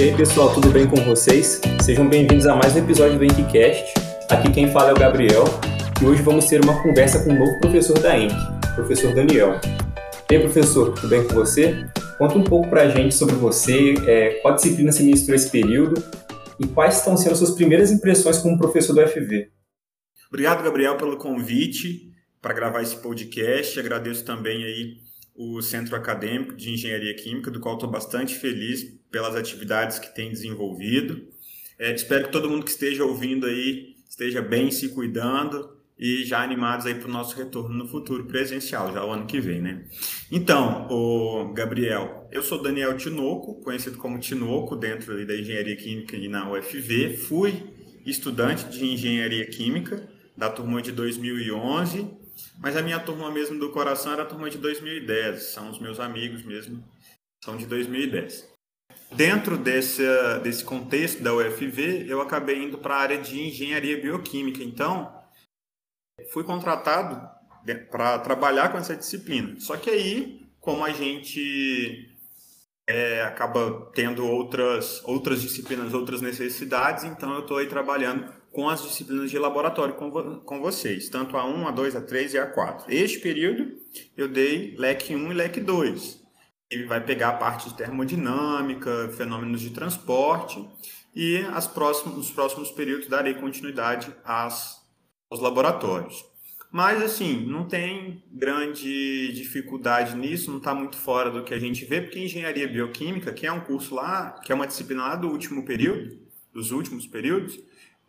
[0.00, 1.60] E aí pessoal, tudo bem com vocês?
[1.82, 3.92] Sejam bem-vindos a mais um episódio do Enkcast.
[4.30, 5.44] Aqui quem fala é o Gabriel
[6.00, 9.14] e hoje vamos ter uma conversa com o um novo professor da Enk, o professor
[9.14, 9.60] Daniel.
[10.30, 11.86] E aí professor, tudo bem com você?
[12.16, 16.02] Conta um pouco pra gente sobre você, é, qual disciplina você ministrou esse período
[16.58, 19.50] e quais estão sendo suas primeiras impressões como professor do FV.
[20.30, 22.10] Obrigado, Gabriel, pelo convite
[22.40, 23.78] para gravar esse podcast.
[23.78, 29.34] Agradeço também aí o Centro Acadêmico de Engenharia Química, do qual estou bastante feliz pelas
[29.34, 31.26] atividades que tem desenvolvido.
[31.78, 36.42] É, espero que todo mundo que esteja ouvindo aí esteja bem se cuidando e já
[36.42, 39.84] animados aí para o nosso retorno no futuro presencial, já o ano que vem, né?
[40.32, 46.26] Então, o Gabriel, eu sou Daniel Tinoco, conhecido como Tinoco dentro da Engenharia Química e
[46.26, 47.16] na UFV.
[47.16, 47.64] Fui
[48.06, 52.19] estudante de Engenharia Química da turma de 2011
[52.58, 55.98] mas a minha turma mesmo do coração era a turma de 2010, são os meus
[55.98, 56.84] amigos mesmo,
[57.44, 58.48] são de 2010.
[59.12, 60.02] Dentro desse,
[60.42, 64.62] desse contexto da UFV, eu acabei indo para a área de engenharia bioquímica.
[64.62, 65.12] Então,
[66.32, 67.28] fui contratado
[67.90, 69.58] para trabalhar com essa disciplina.
[69.58, 72.08] Só que aí, como a gente
[72.88, 78.82] é, acaba tendo outras, outras disciplinas, outras necessidades, então eu estou aí trabalhando com as
[78.82, 82.46] disciplinas de laboratório com, com vocês, tanto a 1, a 2, a 3 e a
[82.46, 82.92] 4.
[82.92, 83.76] Este período
[84.16, 86.20] eu dei LEC 1 e LEC 2.
[86.70, 90.64] Ele vai pegar a parte de termodinâmica, fenômenos de transporte
[91.14, 94.80] e as próximos, nos próximos períodos darei continuidade às,
[95.28, 96.24] aos laboratórios.
[96.72, 101.84] Mas, assim, não tem grande dificuldade nisso, não está muito fora do que a gente
[101.84, 105.28] vê, porque engenharia bioquímica, que é um curso lá, que é uma disciplina lá do
[105.28, 106.16] último período,
[106.52, 107.58] dos últimos períodos,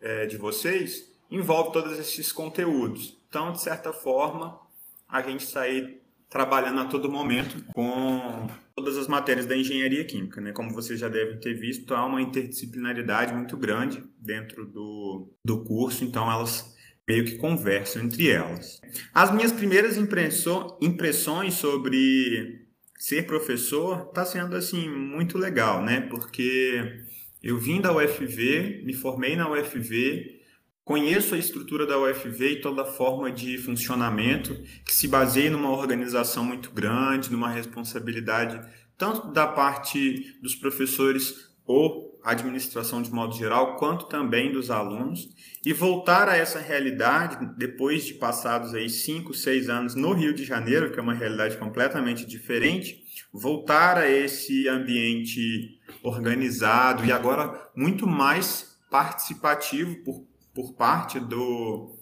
[0.02, 3.18] é, de vocês envolve todos esses conteúdos.
[3.28, 4.60] Então, de certa forma,
[5.08, 10.52] a gente sair trabalhando a todo momento com todas as matérias da engenharia química, né?
[10.52, 16.04] Como vocês já devem ter visto, há uma interdisciplinaridade muito grande dentro do, do curso,
[16.04, 16.74] então elas
[17.06, 18.80] meio que conversam entre elas.
[19.12, 22.66] As minhas primeiras impressões sobre
[22.98, 26.00] ser professor está sendo assim muito legal, né?
[26.02, 27.02] Porque
[27.42, 30.40] eu vim da UFV, me formei na UFV,
[30.84, 34.54] conheço a estrutura da UFV e toda a forma de funcionamento
[34.84, 38.60] que se baseia numa organização muito grande, numa responsabilidade
[38.96, 45.28] tanto da parte dos professores ou administração de modo geral, quanto também dos alunos,
[45.64, 50.44] e voltar a essa realidade depois de passados aí cinco, seis anos no Rio de
[50.44, 53.01] Janeiro, que é uma realidade completamente diferente,
[53.32, 61.96] voltar a esse ambiente organizado e agora muito mais participativo por, por parte do,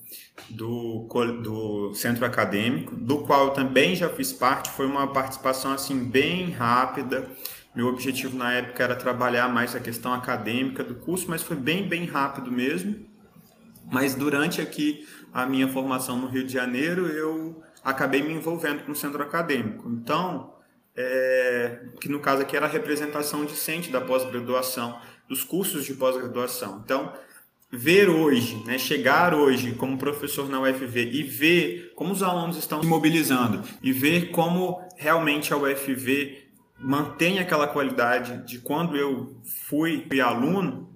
[0.49, 1.07] do,
[1.43, 7.31] do centro acadêmico, do qual também já fiz parte, foi uma participação assim bem rápida.
[7.73, 11.89] Meu objetivo na época era trabalhar mais a questão acadêmica do curso, mas foi bem,
[11.89, 12.97] bem rápido mesmo.
[13.91, 18.91] Mas durante aqui a minha formação no Rio de Janeiro, eu acabei me envolvendo com
[18.91, 19.89] o centro acadêmico.
[19.89, 20.53] Então,
[20.97, 26.83] é, que no caso aqui era a representação discente da pós-graduação, dos cursos de pós-graduação.
[26.85, 27.13] Então,
[27.71, 32.83] ver hoje, né, chegar hoje como professor na UFV e ver como os alunos estão
[32.83, 39.37] se mobilizando e ver como realmente a UFV mantém aquela qualidade de quando eu
[39.69, 40.89] fui aluno,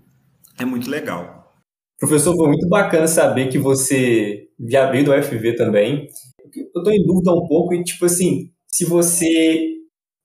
[0.58, 1.52] é muito legal.
[1.98, 6.08] Professor, foi muito bacana saber que você veio do UFV também.
[6.56, 9.73] Eu estou em dúvida um pouco e, tipo assim, se você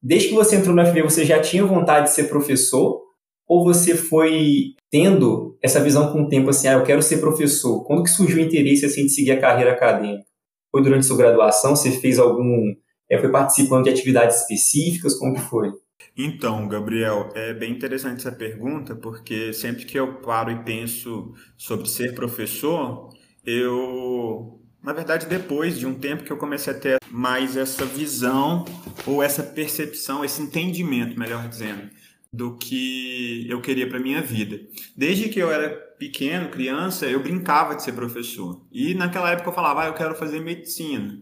[0.01, 3.01] Desde que você entrou na FV, você já tinha vontade de ser professor?
[3.47, 7.83] Ou você foi tendo essa visão com o tempo, assim, ah, eu quero ser professor?
[7.83, 10.25] Quando que surgiu o interesse, assim, de seguir a carreira acadêmica?
[10.71, 11.75] Foi durante sua graduação?
[11.75, 12.73] Você fez algum...
[13.09, 15.17] É, foi participando de atividades específicas?
[15.17, 15.71] Como que foi?
[16.15, 21.87] Então, Gabriel, é bem interessante essa pergunta, porque sempre que eu paro e penso sobre
[21.87, 23.09] ser professor,
[23.45, 28.63] eu na verdade, depois de um tempo que eu comecei a ter mais essa visão
[29.05, 31.89] ou essa percepção, esse entendimento, melhor dizendo,
[32.31, 34.59] do que eu queria para minha vida.
[34.95, 38.61] Desde que eu era pequeno, criança, eu brincava de ser professor.
[38.71, 41.19] E naquela época eu falava, ah, eu quero fazer medicina.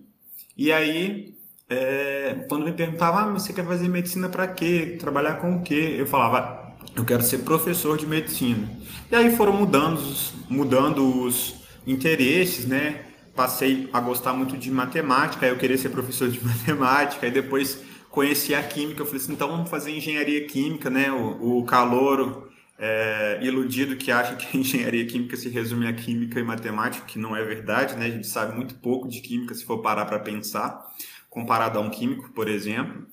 [0.56, 1.36] E aí,
[1.70, 4.98] é, quando me perguntavam, ah, você quer fazer medicina para quê?
[5.00, 5.96] Trabalhar com o quê?
[5.98, 8.70] Eu falava, eu quero ser professor de medicina.
[9.10, 10.02] E aí foram mudando,
[10.50, 11.56] mudando os
[11.86, 13.07] interesses, né?
[13.38, 17.80] Passei a gostar muito de matemática, eu queria ser professor de matemática, e depois
[18.10, 21.12] conheci a química, eu falei assim, então vamos fazer engenharia química, né?
[21.12, 26.40] O, o calouro é, iludido que acha que a engenharia química se resume a química
[26.40, 28.08] e matemática, que não é verdade, né?
[28.08, 30.84] A gente sabe muito pouco de química se for parar para pensar,
[31.30, 33.06] comparado a um químico, por exemplo.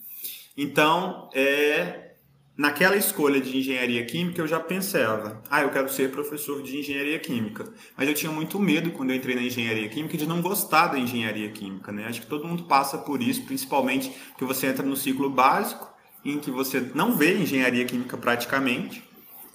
[0.56, 2.14] Então, é,
[2.56, 7.19] naquela escolha de engenharia química eu já pensava, ah, eu quero ser professor de engenharia
[7.19, 7.65] química.
[7.97, 10.99] Mas eu tinha muito medo quando eu entrei na engenharia química de não gostar da
[10.99, 12.06] engenharia química, né?
[12.06, 15.93] Acho que todo mundo passa por isso, principalmente que você entra no ciclo básico,
[16.25, 19.03] em que você não vê engenharia química praticamente.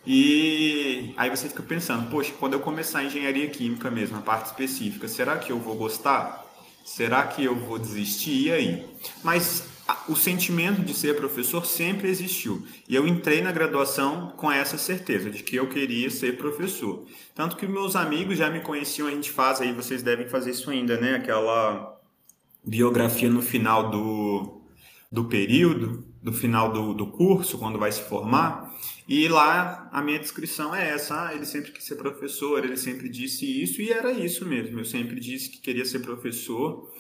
[0.06, 4.48] E aí você fica pensando, poxa, quando eu começar a engenharia química mesmo, a parte
[4.48, 6.46] específica, será que eu vou gostar?
[6.86, 8.48] Será que eu vou desistir?
[8.48, 8.86] E aí?
[9.24, 9.63] Mas
[10.07, 12.65] o sentimento de ser professor sempre existiu.
[12.88, 17.06] E eu entrei na graduação com essa certeza de que eu queria ser professor.
[17.33, 20.69] Tanto que meus amigos já me conheciam, a gente faz aí, vocês devem fazer isso
[20.69, 21.15] ainda, né?
[21.15, 22.00] Aquela
[22.65, 24.62] biografia no final do,
[25.12, 28.69] do período, no final do, do curso, quando vai se formar.
[29.08, 33.10] E lá a minha descrição é essa: ah, ele sempre quis ser professor, ele sempre
[33.10, 34.80] disse isso, e era isso mesmo.
[34.80, 36.92] Eu sempre disse que queria ser professor.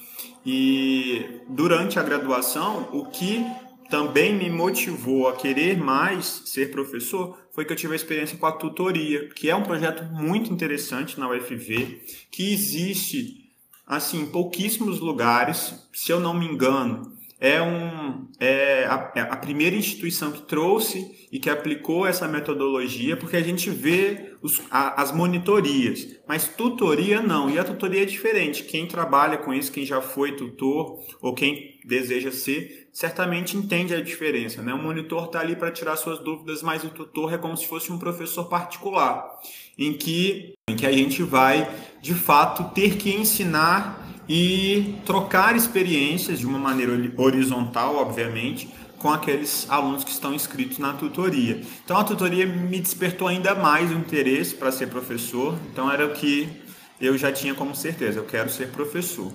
[0.45, 3.45] E durante a graduação, o que
[3.89, 8.45] também me motivou a querer mais ser professor foi que eu tive a experiência com
[8.45, 12.01] a tutoria, que é um projeto muito interessante na UFV,
[12.31, 13.49] que existe
[13.85, 19.37] assim em pouquíssimos lugares, se eu não me engano, é, um, é a, é a,
[19.37, 25.01] primeira instituição que trouxe e que aplicou essa metodologia, porque a gente vê os, a,
[25.01, 27.49] as monitorias, mas tutoria não.
[27.49, 28.63] E a tutoria é diferente.
[28.63, 34.01] Quem trabalha com isso, quem já foi tutor ou quem deseja ser, certamente entende a
[34.01, 34.61] diferença.
[34.61, 34.73] Né?
[34.73, 37.89] O monitor está ali para tirar suas dúvidas, mas o tutor é como se fosse
[37.89, 39.39] um professor particular,
[39.77, 41.69] em que, em que a gente vai,
[42.01, 49.65] de fato, ter que ensinar e trocar experiências de uma maneira horizontal, obviamente, com aqueles
[49.69, 51.61] alunos que estão inscritos na tutoria.
[51.83, 56.13] Então a tutoria me despertou ainda mais o interesse para ser professor, então era o
[56.13, 56.47] que
[57.01, 59.31] eu já tinha como certeza, eu quero ser professor.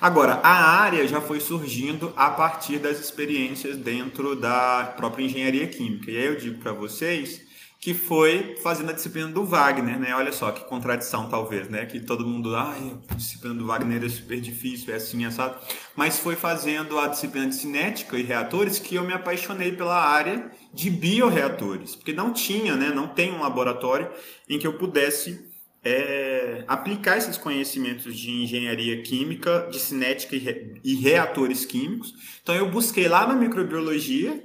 [0.00, 6.10] Agora, a área já foi surgindo a partir das experiências dentro da própria engenharia química.
[6.10, 7.42] E aí eu digo para vocês
[7.80, 10.12] que foi fazendo a disciplina do Wagner, né?
[10.14, 11.86] Olha só que contradição talvez, né?
[11.86, 15.56] Que todo mundo, ai, a disciplina do Wagner é super difícil, é assim, é sabe?
[15.94, 20.50] Mas foi fazendo a disciplina de cinética e reatores que eu me apaixonei pela área
[20.74, 22.90] de bioreatores, porque não tinha, né?
[22.90, 24.10] Não tem um laboratório
[24.48, 25.48] em que eu pudesse
[25.84, 32.12] é, aplicar esses conhecimentos de engenharia química, de cinética e, re, e reatores químicos.
[32.42, 34.44] Então eu busquei lá na microbiologia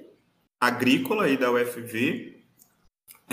[0.61, 2.32] agrícola aí da UFV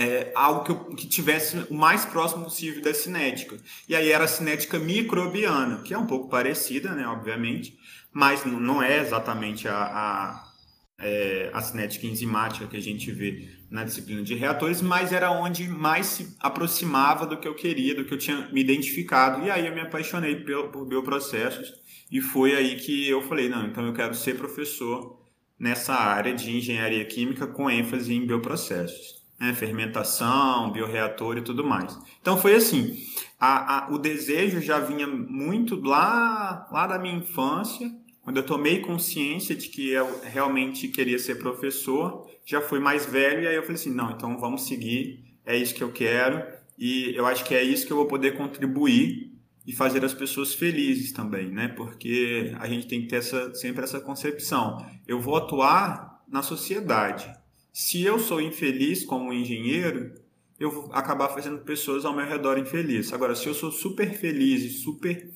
[0.01, 3.57] é, algo que, que tivesse o mais próximo possível da cinética.
[3.87, 7.77] E aí era a cinética microbiana, que é um pouco parecida, né, obviamente,
[8.11, 10.51] mas não é exatamente a, a,
[10.99, 15.67] é, a cinética enzimática que a gente vê na disciplina de reatores, mas era onde
[15.67, 19.45] mais se aproximava do que eu queria, do que eu tinha me identificado.
[19.45, 21.73] E aí eu me apaixonei por bioprocessos
[22.11, 25.21] e foi aí que eu falei, não, então eu quero ser professor
[25.57, 31.97] nessa área de engenharia química com ênfase em bioprocessos né, fermentação, bioreator e tudo mais.
[32.21, 32.95] Então foi assim,
[33.39, 37.91] a, a, o desejo já vinha muito lá, lá da minha infância,
[38.21, 43.41] quando eu tomei consciência de que eu realmente queria ser professor, já fui mais velho
[43.41, 46.45] e aí eu falei assim, não, então vamos seguir, é isso que eu quero
[46.77, 49.31] e eu acho que é isso que eu vou poder contribuir
[49.65, 51.67] e fazer as pessoas felizes também, né?
[51.69, 54.83] Porque a gente tem que ter essa, sempre essa concepção.
[55.07, 57.31] Eu vou atuar na sociedade,
[57.71, 60.13] se eu sou infeliz como engenheiro,
[60.59, 63.13] eu vou acabar fazendo pessoas ao meu redor infelizes.
[63.13, 65.31] Agora, se eu sou super feliz e super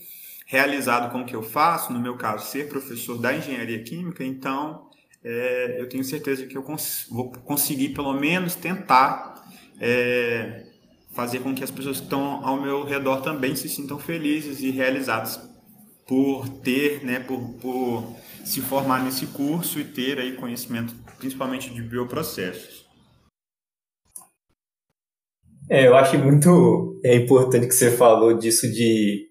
[0.45, 4.89] realizado com o que eu faço, no meu caso, ser professor da engenharia química, então
[5.23, 9.43] é, eu tenho certeza que eu cons vou conseguir pelo menos tentar
[9.79, 10.67] é,
[11.13, 14.69] fazer com que as pessoas que estão ao meu redor também se sintam felizes e
[14.69, 15.39] realizadas
[16.07, 21.81] por ter, né, por, por se formar nesse curso e ter aí conhecimento principalmente de
[21.81, 22.85] bioprocessos.
[25.69, 29.25] É, eu acho muito é importante que você falou disso de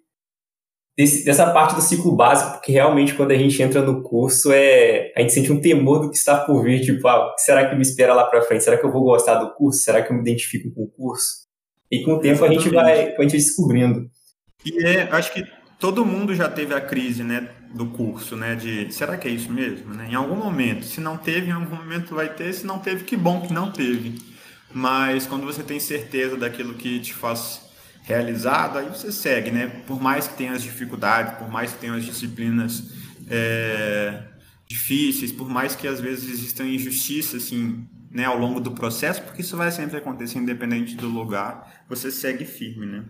[0.96, 5.12] desse, dessa parte do ciclo básico, porque realmente quando a gente entra no curso é
[5.16, 7.82] a gente sente um temor do que está por vir, tipo, ah, será que me
[7.82, 8.64] espera lá para frente?
[8.64, 9.80] Será que eu vou gostar do curso?
[9.80, 11.44] Será que eu me identifico com o curso?
[11.88, 14.10] E com o tempo a gente vai, a gente vai descobrindo.
[14.64, 15.44] E é, acho que
[15.84, 19.52] todo mundo já teve a crise, né, do curso, né, de será que é isso
[19.52, 20.08] mesmo, né?
[20.10, 23.14] Em algum momento, se não teve, em algum momento vai ter, se não teve, que
[23.14, 24.18] bom que não teve.
[24.72, 27.60] Mas quando você tem certeza daquilo que te faz
[28.02, 29.66] realizado, aí você segue, né?
[29.86, 32.90] Por mais que tenha as dificuldades, por mais que tenha as disciplinas
[33.28, 34.22] é,
[34.66, 39.42] difíceis, por mais que às vezes existam injustiças, assim, né, ao longo do processo, porque
[39.42, 43.04] isso vai sempre acontecer independente do lugar, você segue firme, né?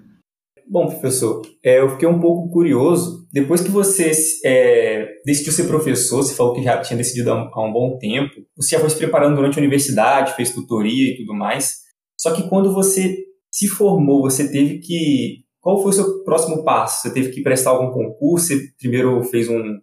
[0.68, 3.26] Bom, professor, é, eu fiquei um pouco curioso.
[3.32, 4.12] Depois que você
[4.44, 7.98] é, decidiu ser professor, você falou que já tinha decidido há um, há um bom
[7.98, 11.82] tempo, você já foi se preparando durante a universidade, fez tutoria e tudo mais.
[12.18, 13.16] Só que quando você
[13.50, 15.44] se formou, você teve que.
[15.60, 17.02] Qual foi o seu próximo passo?
[17.02, 18.48] Você teve que prestar algum concurso?
[18.48, 19.78] Você primeiro fez um,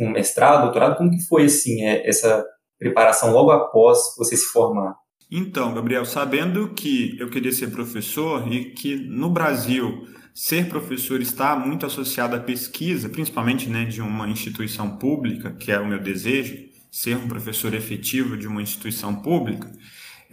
[0.00, 0.96] um mestrado, doutorado?
[0.96, 2.44] Como que foi assim é, essa
[2.78, 5.01] preparação logo após você se formar?
[5.34, 11.56] Então, Gabriel, sabendo que eu queria ser professor e que no Brasil ser professor está
[11.56, 16.58] muito associado à pesquisa, principalmente né, de uma instituição pública, que é o meu desejo,
[16.90, 19.72] ser um professor efetivo de uma instituição pública,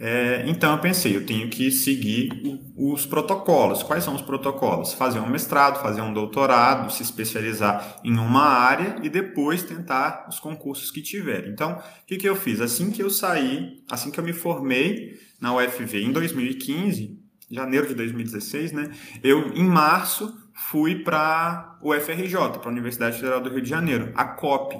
[0.02, 3.82] é, então eu pensei, eu tenho que seguir os protocolos.
[3.82, 4.94] Quais são os protocolos?
[4.94, 10.40] Fazer um mestrado, fazer um doutorado, se especializar em uma área e depois tentar os
[10.40, 11.46] concursos que tiver.
[11.48, 12.62] Então, o que, que eu fiz?
[12.62, 17.94] Assim que eu saí, assim que eu me formei na UFV em 2015, janeiro de
[17.94, 18.90] 2016, né?
[19.22, 24.12] Eu, em março, fui para o UFRJ, para a Universidade Federal do Rio de Janeiro,
[24.14, 24.78] a COP,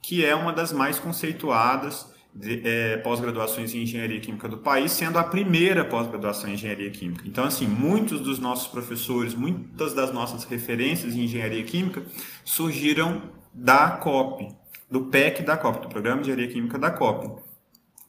[0.00, 2.06] que é uma das mais conceituadas
[2.42, 7.24] é, pós-graduações em engenharia química do país, sendo a primeira pós-graduação em engenharia química.
[7.26, 12.02] Então, assim, muitos dos nossos professores, muitas das nossas referências em engenharia química
[12.44, 13.22] surgiram
[13.52, 14.48] da COP,
[14.90, 17.42] do PEC da COP, do Programa de Engenharia Química da COP.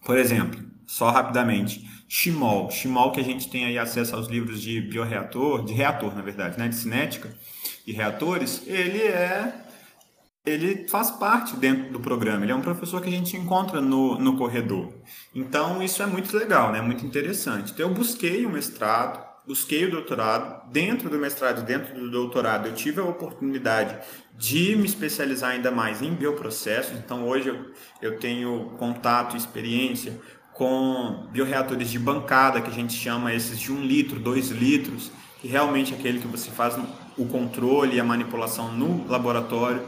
[0.06, 4.82] Por exemplo, só rapidamente, Chimol, Chimol que a gente tem aí acesso aos livros de
[4.82, 7.34] bioreator, de reator, na verdade, né, de cinética
[7.88, 9.71] e reatores, ele é
[10.46, 12.44] ele faz parte dentro do programa.
[12.44, 14.92] Ele é um professor que a gente encontra no, no corredor.
[15.36, 16.82] Então, isso é muito legal, né?
[16.82, 17.72] muito interessante.
[17.72, 20.72] Então, eu busquei o mestrado, busquei o doutorado.
[20.72, 24.00] Dentro do mestrado, dentro do doutorado, eu tive a oportunidade
[24.36, 26.98] de me especializar ainda mais em bioprocessos.
[26.98, 27.72] Então, hoje eu,
[28.02, 30.20] eu tenho contato e experiência
[30.54, 35.48] com bioreatores de bancada, que a gente chama esses de um litro, dois litros, que
[35.48, 36.78] realmente é aquele que você faz
[37.18, 39.82] o controle e a manipulação no laboratório.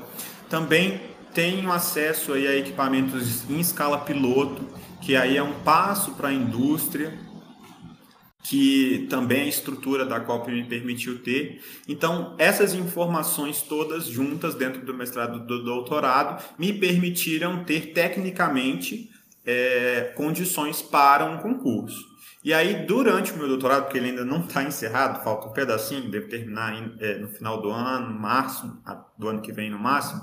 [0.53, 1.01] Também
[1.33, 4.63] tenho acesso aí a equipamentos em escala piloto,
[5.01, 7.17] que aí é um passo para a indústria,
[8.43, 11.59] que também a estrutura da COP me permitiu ter.
[11.87, 19.09] Então, essas informações todas juntas dentro do mestrado do doutorado me permitiram ter tecnicamente
[19.43, 22.12] é, condições para um concurso.
[22.43, 26.11] E aí, durante o meu doutorado, porque ele ainda não está encerrado, falta um pedacinho,
[26.11, 28.81] deve terminar é, no final do ano, março,
[29.17, 30.21] do ano que vem no máximo,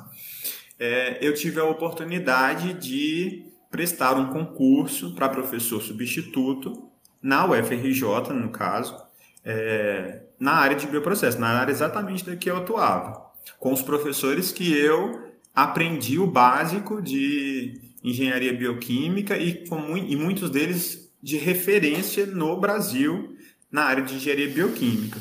[0.78, 6.90] é, eu tive a oportunidade de prestar um concurso para professor substituto
[7.22, 8.96] na UFRJ, no caso,
[9.42, 14.52] é, na área de bioprocesso, na área exatamente da que eu atuava, com os professores
[14.52, 22.26] que eu aprendi o básico de engenharia bioquímica e, com, e muitos deles de referência
[22.26, 23.36] no Brasil
[23.70, 25.18] na área de engenharia bioquímica.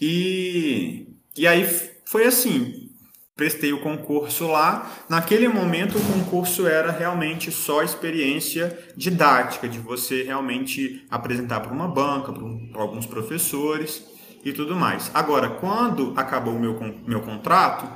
[0.00, 1.66] E, e aí
[2.04, 2.90] foi assim,
[3.36, 4.90] prestei o concurso lá.
[5.08, 11.88] Naquele momento, o concurso era realmente só experiência didática, de você realmente apresentar para uma
[11.88, 14.04] banca, para, alguns professores
[14.44, 15.10] e tudo mais.
[15.14, 17.86] Agora, quando acabou o meu, meu contrato,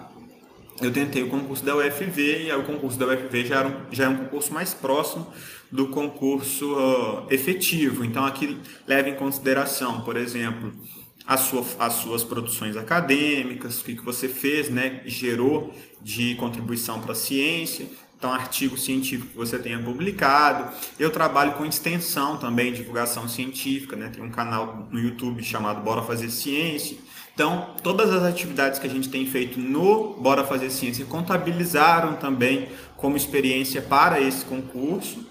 [0.81, 4.05] eu tentei o concurso da UFV e aí o concurso da UFV já, era já
[4.05, 5.27] é um concurso mais próximo
[5.71, 8.05] do concurso uh, efetivo.
[8.05, 10.73] Então, aqui leva em consideração, por exemplo,
[11.37, 17.13] sua, as suas produções acadêmicas, o que, que você fez, né, gerou de contribuição para
[17.13, 20.73] a ciência, então artigo científico que você tenha publicado.
[20.99, 26.03] Eu trabalho com extensão também, divulgação científica, né, tem um canal no YouTube chamado Bora
[26.03, 26.97] Fazer Ciência,
[27.39, 32.69] então, todas as atividades que a gente tem feito no Bora Fazer Ciência contabilizaram também
[32.97, 35.25] como experiência para esse concurso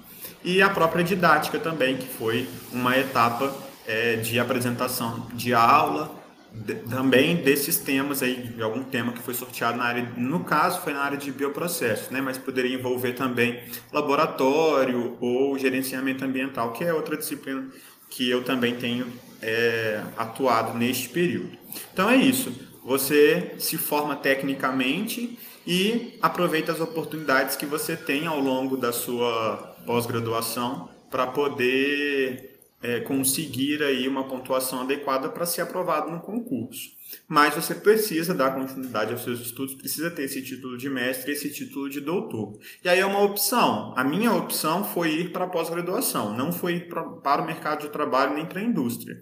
[0.48, 3.54] e a própria didática também, que foi uma etapa
[3.86, 6.10] é, de apresentação de aula,
[6.54, 10.80] de, também desses temas aí, de algum tema que foi sorteado na área, no caso
[10.80, 13.62] foi na área de bioprocessos, né, mas poderia envolver também
[13.92, 17.68] laboratório ou gerenciamento ambiental, que é outra disciplina
[18.10, 19.06] que eu também tenho
[19.42, 21.58] é, atuado neste período.
[21.92, 22.54] Então é isso.
[22.86, 25.38] Você se forma tecnicamente
[25.68, 33.00] e aproveita as oportunidades que você tem ao longo da sua pós-graduação para poder é,
[33.00, 36.96] conseguir aí uma pontuação adequada para ser aprovado no concurso.
[37.27, 41.50] Mas você precisa dar continuidade aos seus estudos, precisa ter esse título de mestre, esse
[41.50, 42.60] título de doutor.
[42.84, 43.94] E aí é uma opção.
[43.96, 47.89] A minha opção foi ir para a pós-graduação, não foi ir para o mercado de
[47.89, 49.15] trabalho nem para a indústria.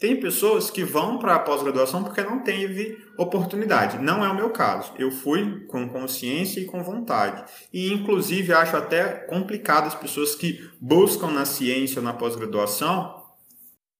[0.00, 3.98] Tem pessoas que vão para a pós-graduação porque não teve oportunidade.
[3.98, 4.92] Não é o meu caso.
[4.98, 7.44] Eu fui com consciência e com vontade.
[7.72, 13.20] E, inclusive, acho até complicado as pessoas que buscam na ciência ou na pós-graduação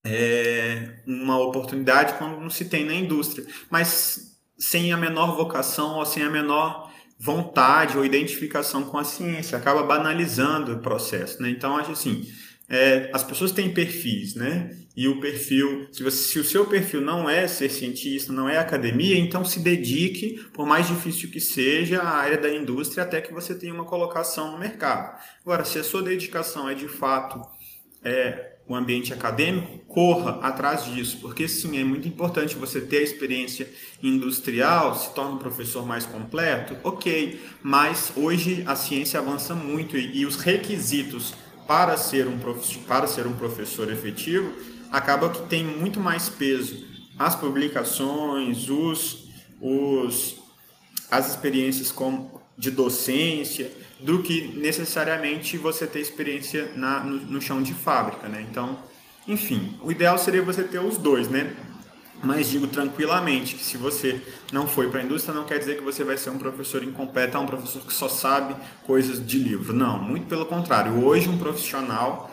[0.03, 6.05] é, uma oportunidade quando não se tem na indústria, mas sem a menor vocação ou
[6.05, 11.49] sem a menor vontade ou identificação com a ciência, acaba banalizando o processo, né?
[11.49, 12.25] Então acho assim,
[12.71, 14.77] é, as pessoas têm perfis, né?
[14.95, 18.57] E o perfil, se, você, se o seu perfil não é ser cientista, não é
[18.57, 23.33] academia, então se dedique, por mais difícil que seja, à área da indústria até que
[23.33, 25.19] você tenha uma colocação no mercado.
[25.41, 27.41] Agora, se a sua dedicação é de fato
[28.01, 33.03] é, o ambiente acadêmico, corra atrás disso, porque sim, é muito importante você ter a
[33.03, 33.67] experiência
[34.01, 40.19] industrial, se torna um professor mais completo, ok, mas hoje a ciência avança muito e,
[40.19, 41.33] e os requisitos
[41.71, 42.37] para ser um,
[42.85, 44.51] para ser um professor efetivo,
[44.91, 46.85] acaba que tem muito mais peso
[47.17, 49.29] as publicações, os,
[49.61, 50.35] os,
[51.09, 57.63] as experiências com, de docência, do que necessariamente você ter experiência na, no, no chão
[57.63, 58.45] de fábrica, né?
[58.51, 58.77] Então,
[59.25, 61.55] enfim, o ideal seria você ter os dois, né?
[62.23, 65.83] Mas digo tranquilamente que se você não foi para a indústria, não quer dizer que
[65.83, 69.73] você vai ser um professor incompleto, um professor que só sabe coisas de livro.
[69.73, 71.03] Não, muito pelo contrário.
[71.03, 72.31] Hoje, um profissional,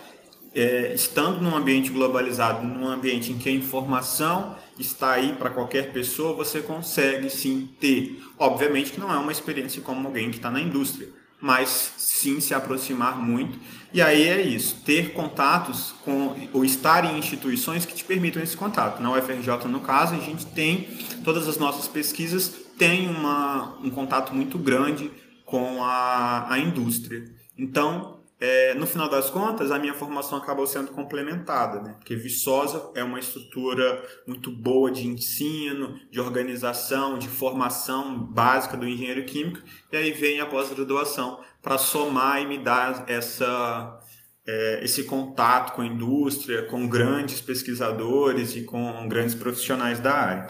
[0.54, 5.90] é, estando num ambiente globalizado, num ambiente em que a informação está aí para qualquer
[5.92, 8.22] pessoa, você consegue sim ter.
[8.38, 11.08] Obviamente que não é uma experiência como alguém que está na indústria,
[11.40, 13.58] mas sim se aproximar muito.
[13.92, 18.56] E aí é isso, ter contatos com ou estar em instituições que te permitam esse
[18.56, 19.00] contato.
[19.00, 20.88] Na UFRJ, no caso, a gente tem
[21.24, 25.10] todas as nossas pesquisas têm uma, um contato muito grande
[25.44, 27.24] com a, a indústria.
[27.58, 31.94] Então, é, no final das contas, a minha formação acabou sendo complementada, né?
[31.98, 38.86] porque Viçosa é uma estrutura muito boa de ensino, de organização, de formação básica do
[38.86, 44.00] engenheiro químico, e aí vem a pós-graduação para somar e me dar essa,
[44.46, 50.46] é, esse contato com a indústria, com grandes pesquisadores e com grandes profissionais da área.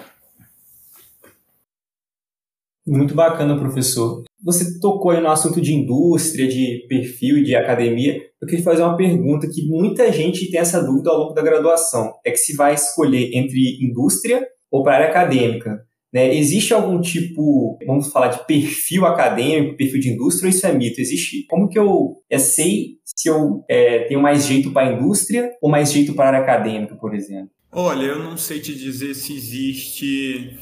[2.87, 4.25] Muito bacana, professor.
[4.43, 8.19] Você tocou aí no assunto de indústria, de perfil e de academia.
[8.41, 12.15] Eu queria fazer uma pergunta que muita gente tem essa dúvida ao longo da graduação.
[12.25, 15.88] É que se vai escolher entre indústria ou para área acadêmica.
[16.13, 16.35] Né?
[16.35, 21.01] Existe algum tipo, vamos falar de perfil acadêmico, perfil de indústria, ou isso é mito?
[21.01, 21.47] Existe?
[21.49, 25.71] Como que eu, eu sei se eu é, tenho mais jeito para a indústria ou
[25.71, 27.51] mais jeito para a área acadêmica, por exemplo?
[27.71, 30.57] Olha, eu não sei te dizer se existe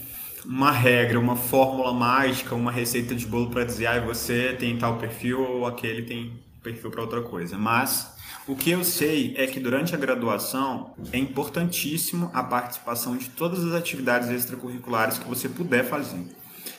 [0.45, 4.99] uma regra, uma fórmula mágica, uma receita de bolo para dizer, ah, você tem tal
[4.99, 6.33] perfil ou aquele tem
[6.63, 7.57] perfil para outra coisa.
[7.57, 8.16] Mas
[8.47, 13.65] o que eu sei é que durante a graduação é importantíssimo a participação de todas
[13.65, 16.25] as atividades extracurriculares que você puder fazer.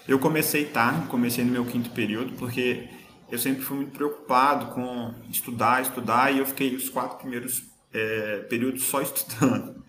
[0.07, 2.87] Eu comecei tarde, comecei no meu quinto período, porque
[3.29, 8.45] eu sempre fui muito preocupado com estudar, estudar, e eu fiquei os quatro primeiros é,
[8.49, 9.83] períodos só estudando.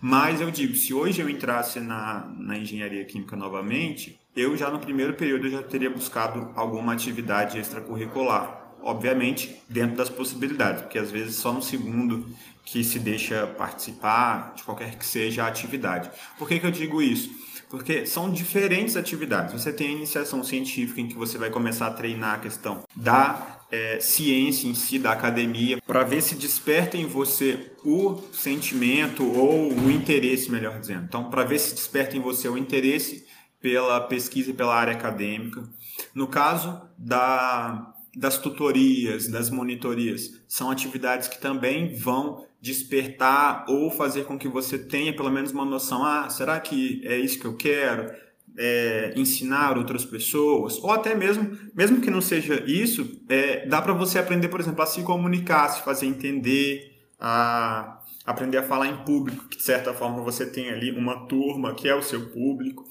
[0.00, 4.78] Mas eu digo, se hoje eu entrasse na, na engenharia química novamente, eu já no
[4.78, 8.57] primeiro período já teria buscado alguma atividade extracurricular.
[8.82, 12.26] Obviamente, dentro das possibilidades, porque às vezes só no segundo
[12.64, 16.10] que se deixa participar de qualquer que seja a atividade.
[16.38, 17.30] Por que, que eu digo isso?
[17.70, 19.52] Porque são diferentes atividades.
[19.52, 23.58] Você tem a iniciação científica, em que você vai começar a treinar a questão da
[23.70, 29.72] é, ciência em si, da academia, para ver se desperta em você o sentimento ou
[29.72, 31.04] o interesse, melhor dizendo.
[31.04, 33.26] Então, para ver se desperta em você o interesse
[33.60, 35.68] pela pesquisa e pela área acadêmica.
[36.14, 44.24] No caso da, das tutorias, das monitorias, são atividades que também vão despertar ou fazer
[44.24, 47.56] com que você tenha pelo menos uma noção: ah, será que é isso que eu
[47.56, 48.10] quero?
[48.58, 53.92] é, ensinar outras pessoas, ou até mesmo, mesmo que não seja isso, é, dá para
[53.92, 58.88] você aprender, por exemplo, a se comunicar, a se fazer entender, a aprender a falar
[58.88, 62.28] em público, que de certa forma você tem ali uma turma que é o seu
[62.30, 62.84] público.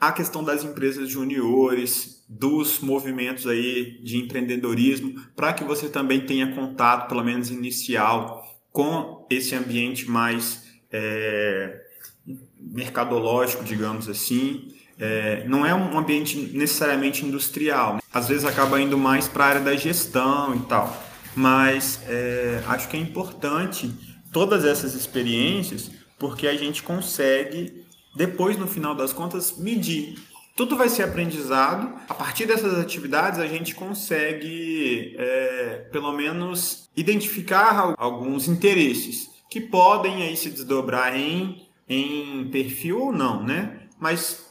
[0.00, 6.54] A questão das empresas juniores, dos movimentos aí de empreendedorismo, para que você também tenha
[6.54, 11.82] contato, pelo menos inicial, com esse ambiente mais é,
[12.58, 17.94] mercadológico, digamos assim, é, não é um ambiente necessariamente industrial.
[17.94, 18.00] Né?
[18.12, 21.02] Às vezes acaba indo mais para a área da gestão e tal.
[21.34, 23.90] Mas é, acho que é importante
[24.32, 27.79] todas essas experiências porque a gente consegue,
[28.14, 30.18] depois, no final das contas, medir.
[30.56, 31.94] Tudo vai ser aprendizado.
[32.08, 40.22] A partir dessas atividades, a gente consegue, é, pelo menos, identificar alguns interesses que podem
[40.22, 43.80] aí se desdobrar em, em perfil ou não, né?
[43.98, 44.50] Mas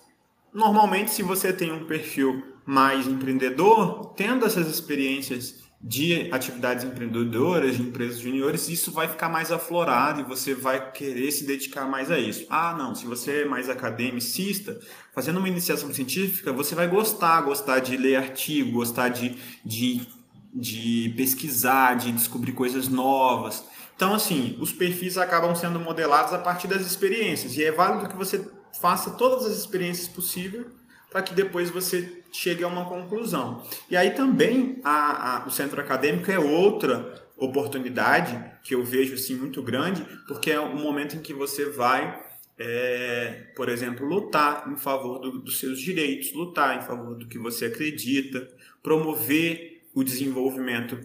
[0.54, 7.84] Normalmente, se você tem um perfil mais empreendedor, tendo essas experiências de atividades empreendedoras, de
[7.84, 12.20] empresas juniores, isso vai ficar mais aflorado e você vai querer se dedicar mais a
[12.20, 12.46] isso.
[12.50, 14.78] Ah, não, se você é mais academicista,
[15.14, 20.06] fazendo uma iniciação científica, você vai gostar, gostar de ler artigo, gostar de, de,
[20.54, 23.64] de pesquisar, de descobrir coisas novas.
[23.96, 28.18] Então, assim, os perfis acabam sendo modelados a partir das experiências e é válido que
[28.18, 28.46] você
[28.82, 30.79] faça todas as experiências possíveis
[31.10, 33.64] para que depois você chegue a uma conclusão.
[33.90, 39.36] E aí também a, a, o centro acadêmico é outra oportunidade que eu vejo assim
[39.36, 42.22] muito grande, porque é um momento em que você vai,
[42.58, 47.40] é, por exemplo, lutar em favor do, dos seus direitos, lutar em favor do que
[47.40, 48.48] você acredita,
[48.84, 51.00] promover o desenvolvimento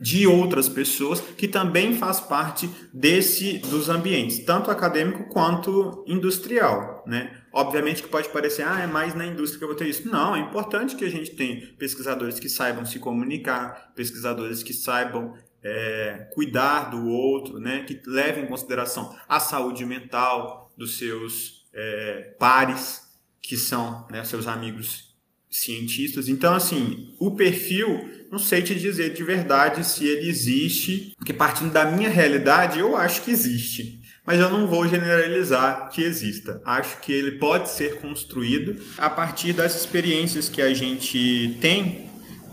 [0.00, 7.39] de outras pessoas que também faz parte desse dos ambientes, tanto acadêmico quanto industrial, né?
[7.52, 10.08] Obviamente que pode parecer, ah, é mais na indústria que eu vou ter isso.
[10.08, 15.34] Não, é importante que a gente tenha pesquisadores que saibam se comunicar, pesquisadores que saibam
[15.62, 17.84] é, cuidar do outro, né?
[17.84, 23.02] Que levem em consideração a saúde mental dos seus é, pares,
[23.42, 25.10] que são né, seus amigos
[25.50, 26.28] cientistas.
[26.28, 31.72] Então, assim, o perfil, não sei te dizer de verdade se ele existe, porque partindo
[31.72, 33.99] da minha realidade, eu acho que existe.
[34.30, 36.62] Mas eu não vou generalizar que exista.
[36.64, 42.08] Acho que ele pode ser construído a partir das experiências que a gente tem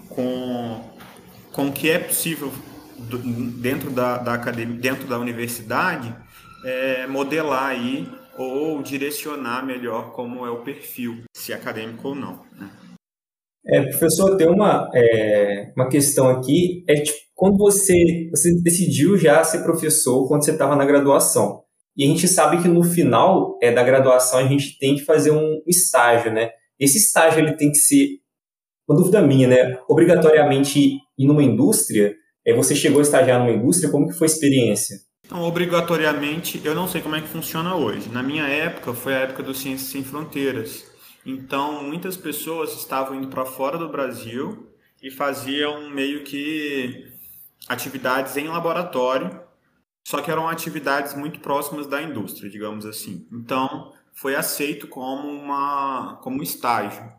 [0.10, 0.82] com,
[1.52, 2.52] com o que é possível
[3.62, 6.12] dentro da, da academia, dentro da universidade,
[6.66, 8.10] é, modelar aí
[8.40, 12.44] ou direcionar melhor como é o perfil, se acadêmico ou não.
[12.60, 12.72] Né?
[13.68, 17.94] É, professor, tem uma, é, uma questão aqui, é tipo, quando você,
[18.32, 21.66] você decidiu já ser professor quando você estava na graduação,
[21.97, 25.31] e a gente sabe que no final é, da graduação a gente tem que fazer
[25.31, 26.51] um estágio, né?
[26.79, 28.19] Esse estágio ele tem que ser,
[28.88, 29.79] uma dúvida minha, né?
[29.89, 34.31] Obrigatoriamente ir numa indústria, é, você chegou a estagiar numa indústria, como que foi a
[34.31, 34.95] experiência?
[35.25, 38.07] Então, obrigatoriamente, eu não sei como é que funciona hoje.
[38.10, 40.86] Na minha época, foi a época do Ciências Sem Fronteiras.
[41.25, 44.71] Então, muitas pessoas estavam indo para fora do Brasil
[45.03, 47.05] e faziam meio que
[47.67, 49.46] atividades em laboratório,
[50.08, 53.28] só que eram atividades muito próximas da indústria, digamos assim.
[53.30, 57.12] Então, foi aceito como uma como um estágio.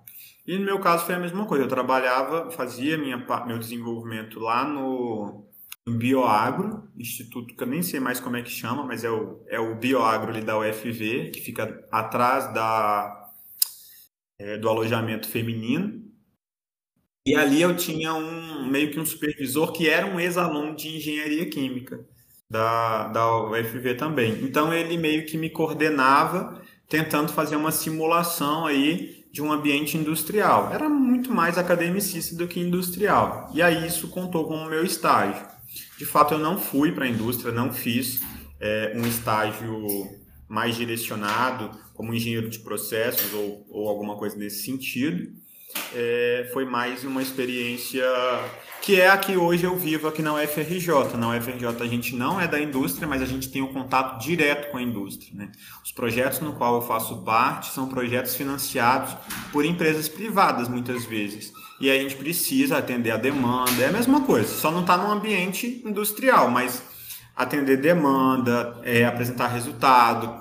[0.46, 1.64] E no meu caso foi a mesma coisa.
[1.64, 5.46] Eu trabalhava, fazia minha, meu desenvolvimento lá no
[5.86, 9.60] Bioagro, instituto que eu nem sei mais como é que chama, mas é o, é
[9.60, 13.30] o Bioagro ali da UFV, que fica atrás da
[14.38, 16.02] é, do alojamento feminino.
[17.26, 21.50] E ali eu tinha um meio que um supervisor que era um ex-aluno de engenharia
[21.50, 22.02] química
[22.50, 24.42] da, da UFV também.
[24.42, 30.72] Então ele meio que me coordenava tentando fazer uma simulação aí de um ambiente industrial.
[30.72, 33.50] Era muito mais academicista do que industrial.
[33.54, 35.46] E aí isso contou como meu estágio.
[35.98, 38.20] De fato eu não fui para a indústria, não fiz
[38.58, 40.08] é, um estágio
[40.48, 45.30] mais direcionado como engenheiro de processos ou, ou alguma coisa nesse sentido.
[45.94, 48.02] É, foi mais uma experiência
[48.88, 51.14] que é a que hoje eu vivo aqui na UFRJ.
[51.18, 54.70] Na UFRJ a gente não é da indústria, mas a gente tem um contato direto
[54.70, 55.30] com a indústria.
[55.34, 55.52] Né?
[55.84, 59.14] Os projetos no qual eu faço parte são projetos financiados
[59.52, 61.52] por empresas privadas, muitas vezes.
[61.78, 65.12] E a gente precisa atender a demanda, é a mesma coisa, só não está no
[65.12, 66.82] ambiente industrial, mas
[67.36, 70.34] atender demanda, é, apresentar resultado,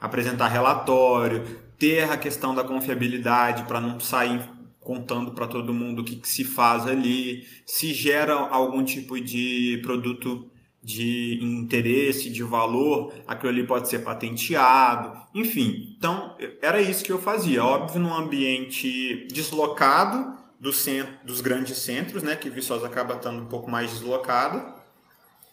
[0.00, 1.44] apresentar relatório,
[1.78, 4.40] ter a questão da confiabilidade para não sair
[4.82, 9.80] contando para todo mundo o que, que, se faz ali, se gera algum tipo de
[9.82, 10.50] produto
[10.82, 15.94] de interesse, de valor, aquilo ali pode ser patenteado, enfim.
[15.96, 17.64] Então, era isso que eu fazia.
[17.64, 23.46] Óbvio, num ambiente deslocado do centro, dos grandes centros, né, que Viçosa acaba estando um
[23.46, 24.74] pouco mais deslocada,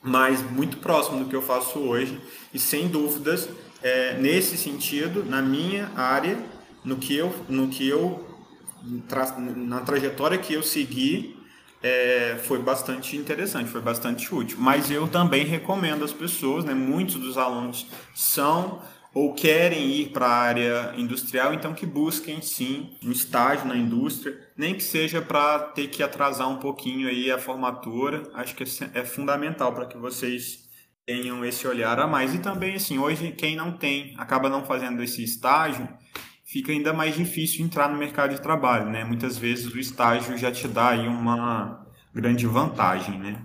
[0.01, 2.19] mas muito próximo do que eu faço hoje,
[2.53, 3.49] e sem dúvidas
[3.83, 6.37] é, nesse sentido, na minha área,
[6.83, 8.28] no que eu, no que eu
[9.55, 11.37] na trajetória que eu segui,
[11.81, 14.57] é, foi bastante interessante, foi bastante útil.
[14.59, 18.81] Mas eu também recomendo às pessoas, né, muitos dos alunos são
[19.13, 24.39] ou querem ir para a área industrial, então que busquem sim um estágio na indústria,
[24.55, 28.23] nem que seja para ter que atrasar um pouquinho aí a formatura.
[28.35, 28.63] Acho que
[28.93, 30.69] é fundamental para que vocês
[31.07, 32.35] tenham esse olhar a mais.
[32.35, 35.89] E também, assim, hoje quem não tem, acaba não fazendo esse estágio,
[36.51, 39.03] fica ainda mais difícil entrar no mercado de trabalho, né?
[39.03, 43.41] Muitas vezes o estágio já te dá aí uma grande vantagem, né?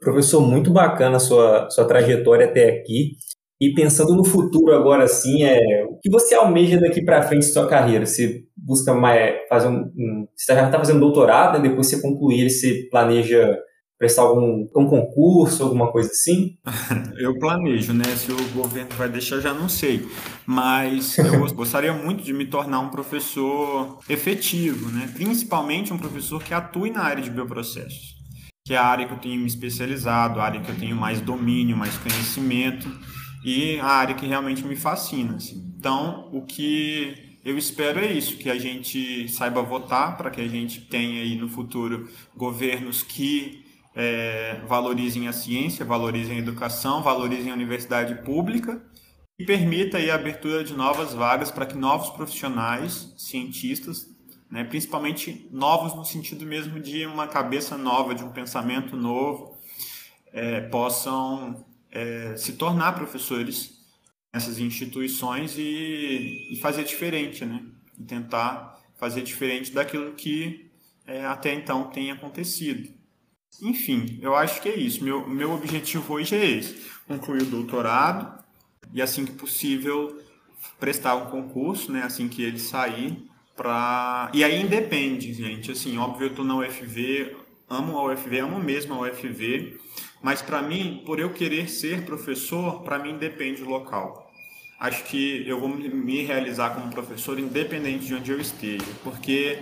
[0.00, 3.16] Professor, muito bacana a sua, sua trajetória até aqui.
[3.60, 7.50] E pensando no futuro agora, assim, é, o que você almeja daqui para frente em
[7.50, 8.04] sua carreira?
[8.04, 11.68] Você busca mais, fazer um, um você já está fazendo doutorado, né?
[11.68, 13.58] depois você concluir, você planeja
[13.98, 16.56] prestar algum um concurso, alguma coisa assim?
[17.18, 18.04] Eu planejo, né?
[18.16, 20.06] Se o governo vai deixar, já não sei.
[20.44, 25.10] Mas eu gostaria muito de me tornar um professor efetivo, né?
[25.14, 28.14] Principalmente um professor que atue na área de bioprocessos,
[28.64, 31.20] que é a área que eu tenho me especializado, a área que eu tenho mais
[31.20, 32.88] domínio, mais conhecimento
[33.44, 35.36] e a área que realmente me fascina.
[35.36, 35.72] Assim.
[35.78, 40.48] Então, o que eu espero é isso, que a gente saiba votar para que a
[40.48, 43.65] gente tenha aí no futuro governos que
[43.96, 48.84] é, valorizem a ciência, valorizem a educação, valorizem a universidade pública
[49.38, 54.14] e permita aí a abertura de novas vagas para que novos profissionais, cientistas,
[54.50, 59.56] né, principalmente novos no sentido mesmo de uma cabeça nova, de um pensamento novo,
[60.30, 63.76] é, possam é, se tornar professores
[64.32, 67.64] nessas instituições e, e, fazer diferente, né?
[67.98, 70.70] E tentar fazer diferente daquilo que
[71.06, 72.95] é, até então tem acontecido.
[73.62, 75.02] Enfim, eu acho que é isso.
[75.02, 78.44] Meu, meu objetivo hoje é esse: concluir o doutorado
[78.92, 80.20] e, assim que possível,
[80.78, 82.02] prestar um concurso, né?
[82.02, 83.26] Assim que ele sair.
[83.54, 84.30] Pra...
[84.34, 85.72] E aí independe, gente.
[85.72, 87.34] Assim, óbvio, eu estou na UFV,
[87.68, 89.78] amo a UFV, amo mesmo a UFV,
[90.22, 94.30] mas para mim, por eu querer ser professor, para mim depende do local.
[94.78, 99.58] Acho que eu vou me realizar como professor independente de onde eu esteja, porque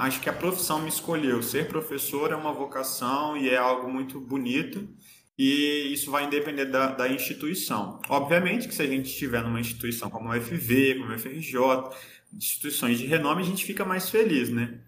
[0.00, 1.42] acho que a profissão me escolheu.
[1.42, 4.88] Ser professor é uma vocação e é algo muito bonito
[5.38, 7.98] e isso vai depender da, da, instituição.
[8.08, 11.58] Obviamente que se a gente estiver numa instituição como a UFV, como a FRJ,
[12.34, 14.80] instituições de renome, a gente fica mais feliz, né?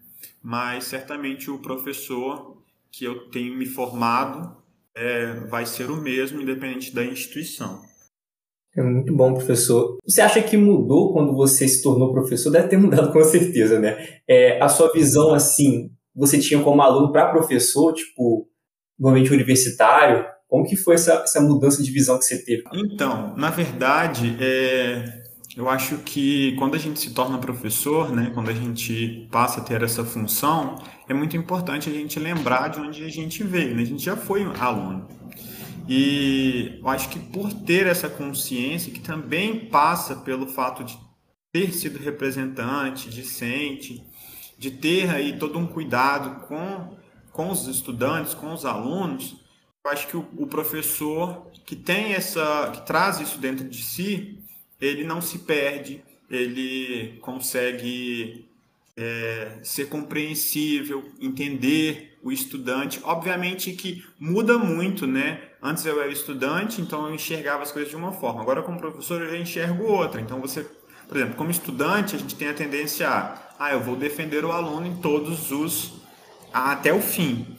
[0.43, 4.55] Mas certamente o professor que eu tenho me formado
[4.93, 7.83] é, vai ser o mesmo, independente da instituição.
[8.75, 9.97] É muito bom, professor.
[10.03, 12.51] Você acha que mudou quando você se tornou professor?
[12.51, 13.97] Deve ter mudado com certeza, né?
[14.27, 18.47] É, a sua visão, assim, você tinha como aluno para professor, tipo,
[18.99, 20.25] no ambiente universitário?
[20.47, 22.63] Como que foi essa, essa mudança de visão que você teve?
[22.73, 25.23] Então, na verdade, é,
[25.55, 29.63] eu acho que quando a gente se torna professor, né, quando a gente passa a
[29.63, 30.75] ter essa função,
[31.07, 33.75] é muito importante a gente lembrar de onde a gente veio.
[33.75, 33.83] Né?
[33.83, 35.07] A gente já foi aluno.
[35.87, 40.97] E eu acho que por ter essa consciência, que também passa pelo fato de
[41.51, 44.03] ter sido representante, discente,
[44.57, 46.95] de ter aí todo um cuidado com,
[47.31, 49.35] com os estudantes, com os alunos,
[49.85, 54.39] eu acho que o, o professor que tem essa, que traz isso dentro de si,
[54.79, 58.47] ele não se perde, ele consegue
[58.95, 62.99] é, ser compreensível, entender o estudante.
[63.03, 65.41] Obviamente que muda muito, né?
[65.61, 68.41] Antes eu era estudante, então eu enxergava as coisas de uma forma.
[68.41, 70.21] Agora, como professor, eu já enxergo outra.
[70.21, 70.65] Então, você,
[71.07, 74.51] por exemplo, como estudante, a gente tem a tendência a, ah, eu vou defender o
[74.51, 75.93] aluno em todos os,
[76.53, 77.57] até o fim.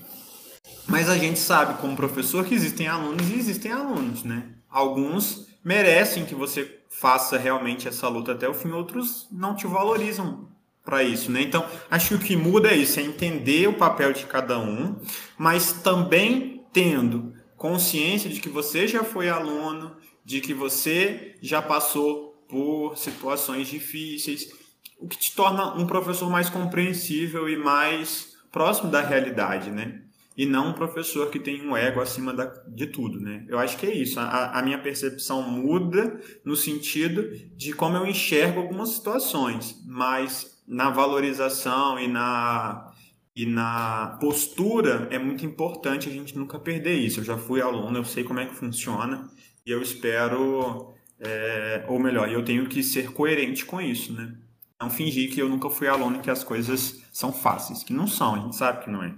[0.87, 4.51] Mas a gente sabe, como professor, que existem alunos e existem alunos, né?
[4.69, 10.54] Alguns merecem que você faça realmente essa luta até o fim, outros não te valorizam
[10.85, 11.41] para isso, né?
[11.41, 14.97] Então, acho que o que muda é isso, é entender o papel de cada um,
[15.39, 22.35] mas também tendo consciência de que você já foi aluno, de que você já passou
[22.49, 24.53] por situações difíceis,
[24.99, 30.03] o que te torna um professor mais compreensível e mais próximo da realidade, né?
[30.37, 33.45] E não um professor que tem um ego acima da, de tudo, né?
[33.49, 34.19] Eu acho que é isso.
[34.19, 40.91] A, a minha percepção muda no sentido de como eu enxergo algumas situações, mas na
[40.91, 42.93] valorização e na,
[43.37, 47.21] e na postura é muito importante a gente nunca perder isso.
[47.21, 49.29] Eu já fui aluno, eu sei como é que funciona
[49.67, 54.35] e eu espero, é, ou melhor, eu tenho que ser coerente com isso, né?
[54.81, 58.07] Não fingir que eu nunca fui aluno e que as coisas são fáceis, que não
[58.07, 59.15] são, a gente sabe que não é.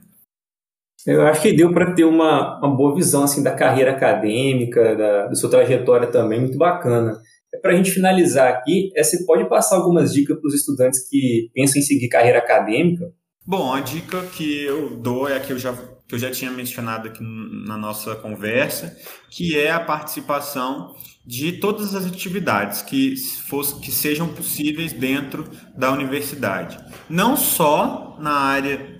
[1.06, 5.26] Eu acho que deu para ter uma, uma boa visão assim da carreira acadêmica, da,
[5.26, 7.20] da sua trajetória também, muito bacana.
[7.66, 11.50] Para a gente finalizar aqui, é, você pode passar algumas dicas para os estudantes que
[11.52, 13.12] pensam em seguir carreira acadêmica?
[13.44, 15.72] Bom, a dica que eu dou é a que eu já,
[16.06, 17.18] que eu já tinha mencionado aqui
[17.66, 18.96] na nossa conversa,
[19.32, 20.94] que é a participação
[21.26, 23.16] de todas as atividades que,
[23.48, 26.78] fosse, que sejam possíveis dentro da universidade.
[27.10, 28.95] Não só na área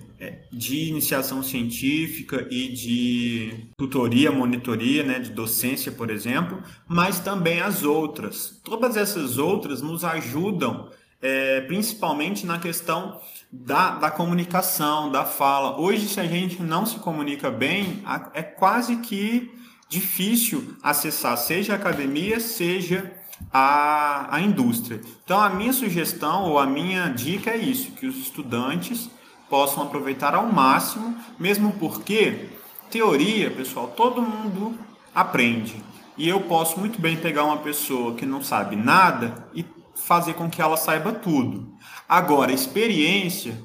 [0.53, 7.83] de iniciação científica e de tutoria, monitoria, né, de docência, por exemplo, mas também as
[7.83, 8.61] outras.
[8.65, 15.79] Todas essas outras nos ajudam é, principalmente na questão da, da comunicação, da fala.
[15.81, 18.03] Hoje, se a gente não se comunica bem,
[18.35, 19.51] é quase que
[19.89, 23.13] difícil acessar, seja a academia, seja
[23.53, 25.01] a, a indústria.
[25.25, 29.11] Então, a minha sugestão ou a minha dica é isso: que os estudantes
[29.49, 32.51] possam aproveitar ao máximo, mesmo porque
[32.91, 34.79] Teoria, pessoal, todo mundo
[35.15, 35.83] aprende.
[36.17, 40.49] E eu posso muito bem pegar uma pessoa que não sabe nada e fazer com
[40.49, 41.75] que ela saiba tudo.
[42.09, 43.61] Agora, experiência,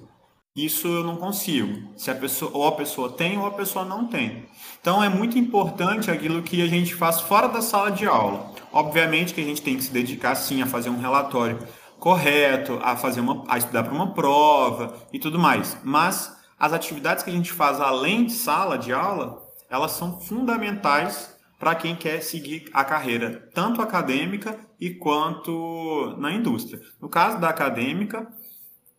[0.56, 1.94] isso eu não consigo.
[1.96, 4.46] Se a pessoa ou a pessoa tem ou a pessoa não tem.
[4.82, 8.52] Então é muito importante aquilo que a gente faz fora da sala de aula.
[8.74, 11.60] Obviamente que a gente tem que se dedicar sim a fazer um relatório
[12.02, 15.78] correto, a fazer uma a estudar para uma prova e tudo mais.
[15.84, 21.38] Mas as atividades que a gente faz além de sala de aula, elas são fundamentais
[21.60, 26.82] para quem quer seguir a carreira, tanto acadêmica e quanto na indústria.
[27.00, 28.28] No caso da acadêmica,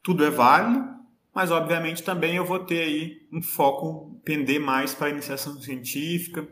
[0.01, 0.89] tudo é válido,
[1.35, 6.47] mas obviamente também eu vou ter aí um foco pender mais para iniciação científica,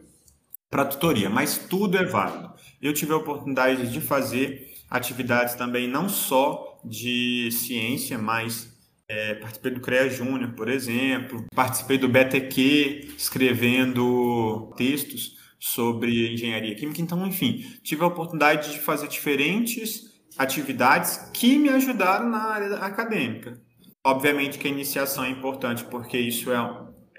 [0.69, 2.53] para tutoria, mas tudo é válido.
[2.83, 8.77] Eu tive a oportunidade de fazer atividades também não só de ciência, mas
[9.09, 17.01] é, participei do CREA Júnior, por exemplo, participei do BTQ, escrevendo textos sobre engenharia química.
[17.01, 23.61] Então, enfim, tive a oportunidade de fazer diferentes atividades que me ajudaram na área acadêmica.
[24.05, 26.57] Obviamente que a iniciação é importante, porque isso é,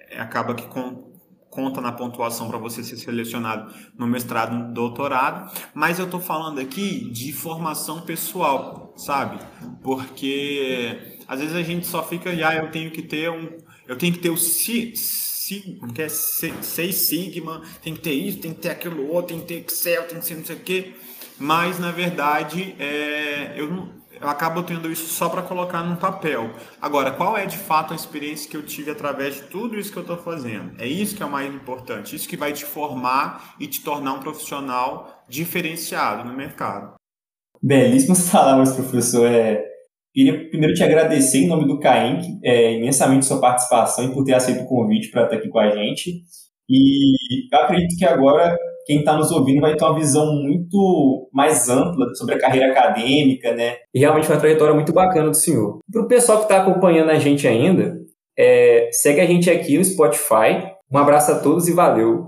[0.10, 1.11] é acaba que com,
[1.52, 6.60] conta na pontuação para você ser selecionado no mestrado, no doutorado, mas eu estou falando
[6.60, 9.38] aqui de formação pessoal, sabe?
[9.84, 14.14] Porque às vezes a gente só fica, ah, eu tenho que ter um, eu tenho
[14.14, 18.62] que ter o si, si, que é seis sigma, tem que ter isso, tem que
[18.62, 20.96] ter aquilo outro, tem que ter Excel, tem que ser não sei o quê.
[21.38, 26.52] Mas na verdade, é, eu não eu acabo tendo isso só para colocar num papel.
[26.82, 29.98] Agora, qual é de fato a experiência que eu tive através de tudo isso que
[29.98, 30.74] eu estou fazendo?
[30.78, 32.16] É isso que é o mais importante.
[32.16, 36.94] Isso que vai te formar e te tornar um profissional diferenciado no mercado.
[37.62, 39.26] Belíssimas palavras, professor.
[39.26, 39.72] É,
[40.14, 44.34] Queria primeiro te agradecer em nome do CAEM, é, imensamente sua participação e por ter
[44.34, 46.24] aceito o convite para estar aqui com a gente.
[46.70, 51.70] E eu acredito que agora quem está nos ouvindo vai ter uma visão muito mais
[51.70, 53.76] ampla sobre a carreira acadêmica, né?
[53.94, 55.80] E realmente uma trajetória muito bacana do senhor.
[55.92, 57.96] Para o pessoal que está acompanhando a gente ainda,
[58.38, 60.72] é, segue a gente aqui no Spotify.
[60.92, 62.20] Um abraço a todos e valeu!